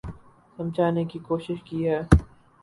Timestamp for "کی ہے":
1.63-1.99